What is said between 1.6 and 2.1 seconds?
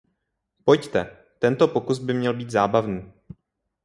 pokus